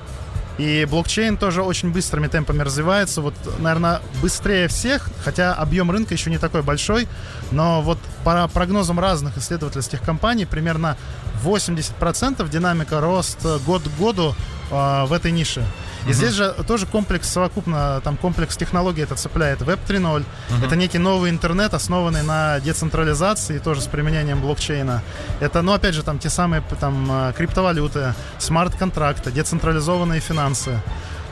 И 0.58 0.86
блокчейн 0.88 1.36
тоже 1.36 1.62
очень 1.62 1.90
быстрыми 1.90 2.28
темпами 2.28 2.62
развивается. 2.62 3.20
Вот, 3.20 3.34
наверное, 3.58 4.00
быстрее 4.22 4.68
всех, 4.68 5.08
хотя 5.24 5.52
объем 5.52 5.90
рынка 5.90 6.14
еще 6.14 6.30
не 6.30 6.38
такой 6.38 6.62
большой, 6.62 7.08
но 7.50 7.82
вот 7.82 7.98
по 8.22 8.46
прогнозам 8.48 9.00
разных 9.00 9.36
исследовательских 9.36 10.00
компаний 10.02 10.46
примерно 10.46 10.96
80% 11.44 12.48
динамика 12.48 13.00
роста 13.00 13.58
год 13.66 13.82
к 13.82 13.98
году 13.98 14.34
э, 14.70 15.04
в 15.06 15.12
этой 15.12 15.32
нише. 15.32 15.64
И 16.06 16.12
здесь 16.12 16.32
же 16.32 16.54
тоже 16.66 16.86
комплекс 16.86 17.28
совокупно, 17.28 18.00
там 18.02 18.16
комплекс 18.16 18.56
технологий 18.56 19.02
это 19.02 19.14
цепляет. 19.14 19.60
Web 19.60 19.78
3.0 19.86 20.24
uh-huh. 20.24 20.66
это 20.66 20.76
некий 20.76 20.98
новый 20.98 21.30
интернет, 21.30 21.74
основанный 21.74 22.22
на 22.22 22.60
децентрализации, 22.60 23.58
тоже 23.58 23.80
с 23.80 23.86
применением 23.86 24.40
блокчейна. 24.40 25.02
Это, 25.40 25.62
ну, 25.62 25.72
опять 25.72 25.94
же, 25.94 26.02
там 26.02 26.18
те 26.18 26.30
самые 26.30 26.62
там 26.80 27.08
э, 27.10 27.32
криптовалюты, 27.36 28.14
смарт-контракты, 28.38 29.30
децентрализованные 29.30 30.20
финансы. 30.20 30.80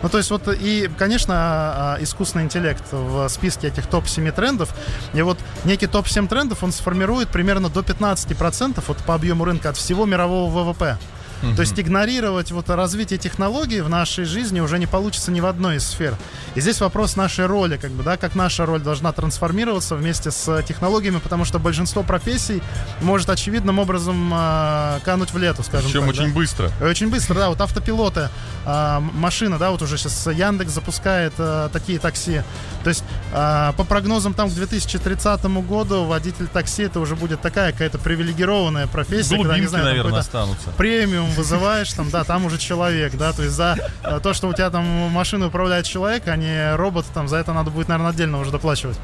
Ну, 0.02 0.08
то 0.08 0.18
есть 0.18 0.30
вот 0.30 0.48
и, 0.48 0.90
конечно, 0.98 1.34
а, 1.34 1.96
искусственный 2.00 2.44
интеллект 2.44 2.82
в 2.90 3.28
списке 3.28 3.68
этих 3.68 3.86
топ-7 3.86 4.32
трендов. 4.32 4.74
И 5.14 5.22
вот 5.22 5.38
некий 5.64 5.86
топ-7 5.86 6.26
трендов, 6.26 6.64
он 6.64 6.72
сформирует 6.72 7.28
примерно 7.28 7.68
до 7.68 7.80
15% 7.80 8.82
вот 8.86 8.98
по 8.98 9.14
объему 9.14 9.44
рынка 9.44 9.68
от 9.68 9.76
всего 9.76 10.04
мирового 10.04 10.50
ВВП. 10.50 10.98
Mm-hmm. 11.42 11.56
То 11.56 11.62
есть 11.62 11.78
игнорировать 11.78 12.52
вот 12.52 12.70
развитие 12.70 13.18
технологий 13.18 13.80
в 13.80 13.88
нашей 13.88 14.24
жизни 14.24 14.60
уже 14.60 14.78
не 14.78 14.86
получится 14.86 15.30
ни 15.32 15.40
в 15.40 15.46
одной 15.46 15.76
из 15.76 15.86
сфер. 15.86 16.16
И 16.54 16.60
здесь 16.60 16.80
вопрос 16.80 17.16
нашей 17.16 17.46
роли, 17.46 17.76
как 17.76 17.90
бы, 17.90 18.02
да, 18.02 18.16
как 18.16 18.34
наша 18.34 18.64
роль 18.64 18.80
должна 18.80 19.12
трансформироваться 19.12 19.96
вместе 19.96 20.30
с 20.30 20.62
технологиями, 20.62 21.18
потому 21.18 21.44
что 21.44 21.58
большинство 21.58 22.02
профессий 22.02 22.62
может 23.00 23.28
очевидным 23.28 23.78
образом 23.78 24.32
э, 24.32 25.00
кануть 25.04 25.32
в 25.32 25.38
лету, 25.38 25.62
скажем 25.62 25.90
Причем 25.90 26.00
так. 26.02 26.10
очень 26.10 26.28
да? 26.28 26.34
быстро. 26.34 26.70
Очень 26.80 27.10
быстро, 27.10 27.34
да, 27.34 27.48
вот 27.48 27.60
автопилоты, 27.60 28.28
э, 28.64 29.00
машина, 29.00 29.58
да, 29.58 29.70
вот 29.70 29.82
уже 29.82 29.98
сейчас 29.98 30.26
Яндекс 30.26 30.72
запускает 30.72 31.32
э, 31.38 31.68
такие 31.72 31.98
такси. 31.98 32.42
То 32.84 32.88
есть 32.88 33.04
э, 33.32 33.72
по 33.76 33.84
прогнозам 33.84 34.34
там 34.34 34.48
к 34.48 34.54
2030 34.54 35.44
году 35.66 36.04
водитель 36.04 36.46
такси 36.46 36.84
это 36.84 37.00
уже 37.00 37.16
будет 37.16 37.40
такая 37.40 37.72
какая-то 37.72 37.98
привилегированная 37.98 38.86
профессия. 38.86 39.36
Глубинки, 39.36 39.48
когда, 39.48 39.58
не 39.58 39.66
знаю, 39.66 39.84
наверное, 39.84 40.20
останутся. 40.20 40.70
Премиум 40.76 41.31
вызываешь, 41.32 41.92
там, 41.92 42.10
да, 42.10 42.24
там 42.24 42.46
уже 42.46 42.58
человек, 42.58 43.14
да, 43.16 43.32
то 43.32 43.42
есть 43.42 43.54
за 43.54 43.76
э, 44.02 44.20
то, 44.22 44.32
что 44.32 44.48
у 44.48 44.52
тебя 44.52 44.70
там 44.70 44.84
машину 44.84 45.48
управляет 45.48 45.86
человек, 45.86 46.26
а 46.26 46.36
не 46.36 46.74
робот, 46.76 47.06
там, 47.12 47.28
за 47.28 47.36
это 47.36 47.52
надо 47.52 47.70
будет, 47.70 47.88
наверное, 47.88 48.10
отдельно 48.12 48.38
уже 48.38 48.50
доплачивать. 48.50 48.98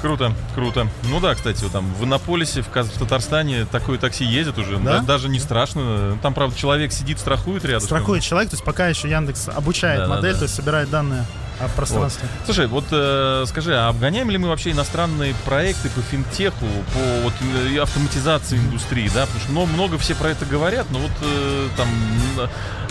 Круто, 0.00 0.32
круто. 0.54 0.88
Ну 1.04 1.20
да, 1.20 1.34
кстати, 1.34 1.62
вот 1.62 1.72
там 1.72 1.92
в 1.94 2.04
Иннополисе, 2.04 2.62
в, 2.62 2.68
в 2.68 2.98
Татарстане 2.98 3.66
такое 3.66 3.98
такси 3.98 4.24
ездит 4.24 4.56
уже. 4.56 4.78
Да? 4.78 5.00
даже 5.00 5.28
не 5.28 5.38
страшно. 5.38 6.18
Там, 6.22 6.32
правда, 6.32 6.56
человек 6.56 6.92
сидит, 6.92 7.18
страхует 7.18 7.64
рядом. 7.66 7.82
Страхует 7.82 8.22
человек, 8.22 8.50
то 8.50 8.54
есть 8.54 8.64
пока 8.64 8.88
еще 8.88 9.10
Яндекс 9.10 9.48
обучает 9.48 10.00
да, 10.00 10.08
модель, 10.08 10.22
да, 10.22 10.32
да. 10.32 10.38
то 10.38 10.44
есть 10.44 10.54
собирает 10.54 10.88
данные 10.88 11.26
о 11.60 11.68
пространстве. 11.68 12.28
Вот. 12.38 12.46
Слушай, 12.46 12.66
вот 12.66 12.84
э, 12.90 13.44
скажи, 13.46 13.76
а 13.76 13.88
обгоняем 13.88 14.30
ли 14.30 14.38
мы 14.38 14.48
вообще 14.48 14.70
иностранные 14.70 15.34
проекты 15.44 15.88
по 15.90 16.00
финтеху, 16.00 16.66
по 16.94 17.22
вот, 17.22 17.34
э, 17.54 17.78
автоматизации 17.80 18.58
индустрии, 18.58 19.10
да? 19.14 19.26
Потому 19.26 19.40
что 19.40 19.52
много, 19.52 19.72
много 19.72 19.98
все 19.98 20.14
про 20.14 20.30
это 20.30 20.46
говорят, 20.46 20.86
но 20.90 20.98
вот 20.98 21.12
э, 21.22 21.68
там 21.76 21.88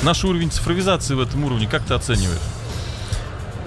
наш 0.03 0.23
уровень 0.23 0.51
цифровизации 0.51 1.15
в 1.15 1.21
этом 1.21 1.43
уровне, 1.43 1.67
как 1.67 1.83
ты 1.83 1.93
оцениваешь? 1.93 2.39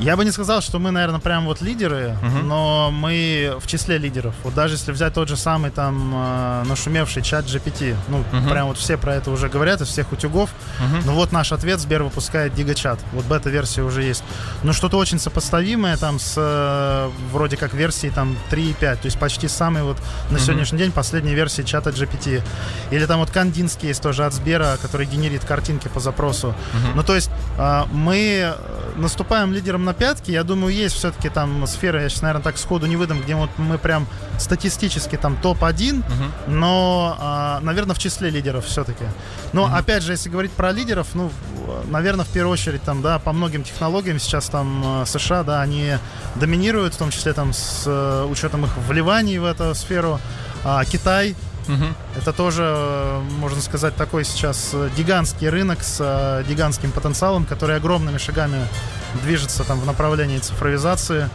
Я 0.03 0.17
бы 0.17 0.25
не 0.25 0.33
сказал, 0.33 0.61
что 0.61 0.79
мы, 0.81 0.91
наверное, 0.91 1.21
прям 1.21 1.45
вот 1.45 1.61
лидеры, 1.61 2.17
uh-huh. 2.21 2.43
но 2.43 2.91
мы 2.91 3.55
в 3.61 3.67
числе 3.69 3.99
лидеров. 3.99 4.35
Вот 4.43 4.55
даже 4.55 4.75
если 4.75 4.91
взять 4.91 5.15
тот 5.15 5.29
же 5.29 5.37
самый 5.37 5.71
там 5.71 6.13
э, 6.15 6.65
нашумевший 6.69 7.23
чат 7.23 7.45
GPT, 7.45 7.97
ну, 8.09 8.25
uh-huh. 8.33 8.51
прям 8.51 8.67
вот 8.67 8.79
все 8.79 8.97
про 8.97 9.15
это 9.15 9.31
уже 9.31 9.49
говорят 9.49 9.81
из 9.81 9.89
всех 9.89 10.11
утюгов. 10.11 10.51
Uh-huh. 10.51 11.03
Ну 11.07 11.13
вот 11.13 11.31
наш 11.31 11.53
ответ, 11.53 11.79
Сбер 11.79 12.03
выпускает 12.03 12.53
гигачат. 12.55 12.99
Вот 13.13 13.27
бета-версия 13.27 13.83
уже 13.83 14.03
есть. 14.03 14.25
Но 14.65 14.73
что-то 14.73 14.97
очень 14.97 15.21
сопоставимое 15.21 15.97
там 15.97 16.19
с 16.19 16.35
э, 16.37 17.11
вроде 17.31 17.57
как 17.57 17.73
версией 17.73 18.13
там 18.13 18.37
3.5, 18.51 18.97
то 18.97 19.05
есть 19.05 19.19
почти 19.21 19.47
самый 19.47 19.85
вот 19.85 19.99
на 20.31 20.37
uh-huh. 20.37 20.41
сегодняшний 20.41 20.79
день 20.79 20.91
последней 20.91 21.35
версии 21.35 21.63
чата 21.63 21.91
GPT. 21.91 22.43
Или 22.91 23.07
там 23.07 23.21
вот 23.21 23.31
Кандинский 23.31 23.89
есть 23.89 24.03
тоже 24.03 24.25
от 24.25 24.33
Сбера, 24.35 24.79
который 24.83 25.07
генерит 25.07 25.45
картинки 25.45 25.87
по 25.87 26.01
запросу. 26.01 26.49
Uh-huh. 26.49 26.93
Ну 26.97 27.03
то 27.05 27.15
есть 27.15 27.31
э, 27.57 27.83
мы 27.93 28.53
наступаем 28.97 29.53
лидером 29.53 29.85
на 29.85 29.92
пятки. 29.93 30.31
Я 30.31 30.45
думаю, 30.45 30.75
есть 30.75 30.97
все-таки 30.97 31.29
там 31.29 31.67
сферы, 31.67 32.03
я 32.03 32.09
сейчас, 32.09 32.23
наверное, 32.23 32.43
так 32.43 32.59
сходу 32.59 32.87
не 32.87 32.97
выдам, 32.97 33.21
где 33.21 33.35
вот 33.35 33.51
мы 33.59 33.79
прям 33.79 34.07
статистически 34.39 35.17
там 35.17 35.37
топ-1, 35.37 35.99
угу. 35.99 36.07
но, 36.47 37.17
а, 37.19 37.61
наверное, 37.61 37.95
в 37.95 37.99
числе 37.99 38.31
лидеров 38.31 38.67
все-таки. 38.67 39.05
Но, 39.53 39.65
угу. 39.65 39.75
опять 39.75 40.03
же, 40.03 40.13
если 40.13 40.29
говорить 40.29 40.53
про 40.53 40.73
лидеров, 40.73 41.09
ну, 41.15 41.31
наверное, 41.89 42.25
в 42.25 42.29
первую 42.29 42.53
очередь, 42.53 42.83
там, 42.83 43.03
да, 43.03 43.19
по 43.19 43.33
многим 43.33 43.63
технологиям 43.63 44.19
сейчас 44.19 44.49
там 44.49 44.83
а, 44.85 45.05
США, 45.07 45.43
да, 45.43 45.61
они 45.61 45.95
доминируют, 46.35 46.95
в 46.95 46.99
том 46.99 47.11
числе 47.11 47.33
там 47.33 47.53
с 47.53 47.85
э, 47.87 48.27
учетом 48.31 48.65
их 48.65 48.77
вливаний 48.89 49.39
в 49.39 49.45
эту 49.45 49.75
сферу. 49.75 50.21
А, 50.65 50.85
Китай 50.85 51.35
Угу. 51.69 51.85
Это 52.19 52.33
тоже, 52.33 53.21
можно 53.38 53.61
сказать, 53.61 53.97
такой 53.97 54.25
сейчас 54.25 54.75
гигантский 54.97 55.49
рынок 55.49 55.83
с 55.83 55.99
э, 56.00 56.45
гигантским 56.49 56.90
потенциалом, 56.92 57.45
который 57.45 57.76
огромными 57.76 58.19
шагами 58.19 58.66
движется 59.23 59.64
там 59.64 59.81
в 59.81 59.87
направлении 59.87 60.38
цифровизации. 60.38 61.28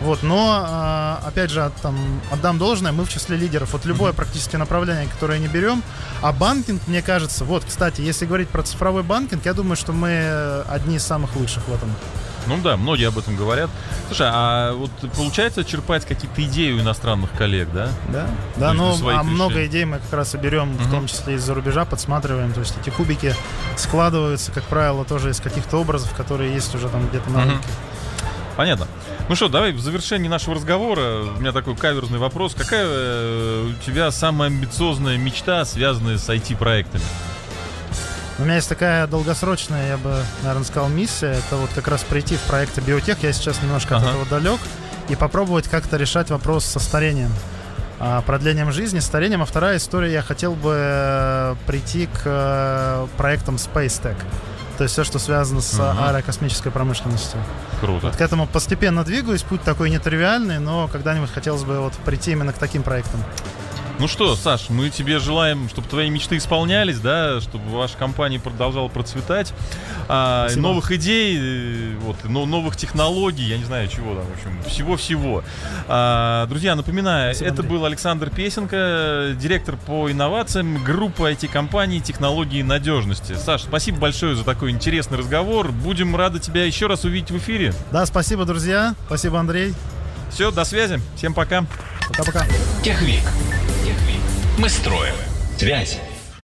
Вот, 0.00 0.22
но, 0.22 1.18
опять 1.24 1.50
же, 1.50 1.70
там, 1.80 1.96
отдам 2.30 2.58
должное, 2.58 2.92
мы 2.92 3.04
в 3.04 3.08
числе 3.08 3.36
лидеров. 3.36 3.72
Вот 3.72 3.84
любое 3.86 4.10
mm-hmm. 4.12 4.16
практически 4.16 4.56
направление, 4.56 5.06
которое 5.06 5.38
не 5.38 5.46
берем. 5.46 5.82
А 6.20 6.32
банкинг, 6.32 6.82
мне 6.88 7.00
кажется, 7.00 7.44
вот, 7.44 7.64
кстати, 7.64 8.00
если 8.00 8.26
говорить 8.26 8.48
про 8.48 8.62
цифровой 8.62 9.02
банкинг, 9.02 9.46
я 9.46 9.54
думаю, 9.54 9.76
что 9.76 9.92
мы 9.92 10.62
одни 10.68 10.96
из 10.96 11.04
самых 11.04 11.36
лучших 11.36 11.66
в 11.68 11.72
этом. 11.72 11.90
Ну 12.46 12.58
да, 12.62 12.76
многие 12.76 13.08
об 13.08 13.18
этом 13.18 13.36
говорят. 13.36 13.70
Слушай, 14.06 14.28
а 14.30 14.72
вот 14.74 14.90
получается 15.16 15.64
черпать 15.64 16.04
какие-то 16.04 16.42
идеи 16.44 16.72
у 16.72 16.80
иностранных 16.80 17.32
коллег, 17.32 17.68
да? 17.72 17.88
Да, 18.08 18.28
да, 18.56 18.72
ну 18.72 18.94
а 19.10 19.22
много 19.22 19.64
идей 19.66 19.84
мы 19.84 19.98
как 19.98 20.12
раз 20.12 20.34
и 20.34 20.38
берем, 20.38 20.72
uh-huh. 20.72 20.84
в 20.84 20.90
том 20.90 21.06
числе 21.06 21.34
из-за 21.34 21.54
рубежа, 21.54 21.84
подсматриваем. 21.84 22.52
То 22.52 22.60
есть 22.60 22.74
эти 22.80 22.90
кубики 22.90 23.34
складываются, 23.76 24.52
как 24.52 24.64
правило, 24.64 25.04
тоже 25.04 25.30
из 25.30 25.40
каких-то 25.40 25.78
образов, 25.78 26.14
которые 26.14 26.52
есть 26.52 26.74
уже 26.74 26.88
там 26.88 27.08
где-то 27.08 27.30
на 27.30 27.38
uh-huh. 27.38 27.50
рынке. 27.50 27.68
Понятно. 28.56 28.86
Ну 29.28 29.34
что, 29.34 29.48
давай 29.48 29.72
в 29.72 29.80
завершении 29.80 30.28
нашего 30.28 30.54
разговора 30.54 31.22
у 31.36 31.40
меня 31.40 31.52
такой 31.52 31.74
каверзный 31.74 32.18
вопрос. 32.18 32.54
Какая 32.54 32.86
э, 32.86 33.70
у 33.70 33.84
тебя 33.84 34.10
самая 34.10 34.50
амбициозная 34.50 35.16
мечта, 35.16 35.64
связанная 35.64 36.18
с 36.18 36.28
IT-проектами? 36.28 37.02
У 38.38 38.42
меня 38.42 38.56
есть 38.56 38.68
такая 38.68 39.06
долгосрочная, 39.06 39.88
я 39.88 39.96
бы, 39.96 40.22
наверное, 40.42 40.64
сказал, 40.64 40.88
миссия. 40.88 41.32
Это 41.32 41.56
вот 41.56 41.70
как 41.74 41.86
раз 41.88 42.02
прийти 42.02 42.36
в 42.36 42.40
проекты 42.42 42.80
биотех. 42.80 43.22
Я 43.22 43.32
сейчас 43.32 43.62
немножко 43.62 43.96
ага. 43.96 44.06
от 44.06 44.10
этого 44.10 44.26
далек. 44.26 44.60
И 45.08 45.16
попробовать 45.16 45.68
как-то 45.68 45.96
решать 45.96 46.30
вопрос 46.30 46.64
со 46.64 46.80
старением. 46.80 47.30
А, 48.00 48.22
продлением 48.22 48.72
жизни, 48.72 48.98
старением. 48.98 49.42
А 49.42 49.44
вторая 49.44 49.76
история, 49.76 50.12
я 50.12 50.22
хотел 50.22 50.54
бы 50.54 50.74
э, 50.76 51.54
прийти 51.66 52.06
к 52.06 52.22
э, 52.24 53.06
проектам 53.16 53.56
Space 53.56 54.02
Tech. 54.02 54.16
То 54.78 54.82
есть 54.82 54.94
все, 54.94 55.04
что 55.04 55.20
связано 55.20 55.60
с 55.60 55.78
uh 55.78 56.08
аэрокосмической 56.08 56.72
промышленностью. 56.72 57.38
Круто. 57.80 58.06
Вот 58.08 58.16
к 58.16 58.20
этому 58.20 58.48
постепенно 58.48 59.04
двигаюсь. 59.04 59.42
Путь 59.42 59.62
такой 59.62 59.90
нетривиальный, 59.90 60.58
но 60.58 60.88
когда-нибудь 60.88 61.30
хотелось 61.30 61.62
бы 61.62 61.78
вот 61.78 61.92
прийти 62.04 62.32
именно 62.32 62.52
к 62.52 62.58
таким 62.58 62.82
проектам. 62.82 63.22
Ну 64.00 64.08
что, 64.08 64.34
Саш, 64.34 64.70
мы 64.70 64.90
тебе 64.90 65.20
желаем, 65.20 65.68
чтобы 65.68 65.86
твои 65.88 66.10
мечты 66.10 66.36
исполнялись, 66.36 66.98
да, 66.98 67.40
чтобы 67.40 67.70
ваша 67.70 67.96
компания 67.96 68.40
продолжала 68.40 68.88
процветать, 68.88 69.54
а, 70.08 70.48
новых 70.56 70.90
идей, 70.90 71.38
э, 71.40 71.96
вот, 72.00 72.16
но, 72.24 72.44
новых 72.44 72.76
технологий, 72.76 73.44
я 73.44 73.56
не 73.56 73.64
знаю 73.64 73.86
чего 73.88 74.16
там, 74.16 74.24
в 74.24 74.32
общем, 74.32 74.62
всего-всего. 74.68 75.44
А, 75.86 76.46
друзья, 76.46 76.74
напоминаю, 76.74 77.34
Спасибо, 77.34 77.52
это 77.52 77.62
Андрей. 77.62 77.78
был 77.78 77.84
Александр 77.86 78.30
Песенко, 78.30 79.36
директор 79.38 79.76
по 79.76 80.10
инновациям 80.10 80.82
группы 80.82 81.30
IT-компаний 81.30 82.00
технологии 82.00 82.62
надежности. 82.62 83.34
Саш, 83.34 83.62
спасибо 83.62 83.98
большое 83.98 84.34
за 84.34 84.42
такой 84.42 84.72
интересный 84.72 85.18
разговор. 85.18 85.70
Будем 85.70 86.16
рады 86.16 86.40
тебя 86.40 86.64
еще 86.64 86.88
раз 86.88 87.04
увидеть 87.04 87.30
в 87.30 87.38
эфире. 87.38 87.72
Да, 87.92 88.04
спасибо, 88.06 88.44
друзья. 88.44 88.96
Спасибо, 89.06 89.38
Андрей. 89.38 89.72
Все, 90.30 90.50
до 90.50 90.64
связи. 90.64 91.00
Всем 91.16 91.32
пока. 91.32 91.64
Пока-пока. 92.08 92.44
Техвик. 92.82 93.22
Мы 94.56 94.68
строим 94.68 95.14
связи. 95.58 96.13